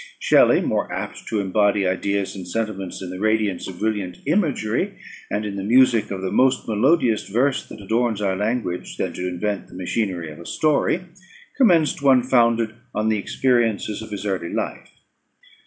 Shelley, 0.17 0.61
more 0.61 0.91
apt 0.91 1.27
to 1.27 1.39
embody 1.39 1.85
ideas 1.87 2.35
and 2.35 2.47
sentiments 2.47 3.03
in 3.03 3.11
the 3.11 3.19
radiance 3.19 3.67
of 3.67 3.77
brilliant 3.77 4.17
imagery, 4.25 4.97
and 5.29 5.45
in 5.45 5.57
the 5.57 5.63
music 5.63 6.09
of 6.09 6.23
the 6.23 6.31
most 6.31 6.67
melodious 6.67 7.29
verse 7.29 7.69
that 7.69 7.79
adorns 7.79 8.19
our 8.19 8.35
language, 8.35 8.97
than 8.97 9.13
to 9.13 9.27
invent 9.27 9.67
the 9.67 9.75
machinery 9.75 10.31
of 10.31 10.39
a 10.39 10.45
story, 10.47 11.01
commenced 11.55 12.01
one 12.01 12.23
founded 12.23 12.73
on 12.95 13.09
the 13.09 13.19
experiences 13.19 14.01
of 14.01 14.09
his 14.09 14.25
early 14.25 14.51
life. 14.51 14.89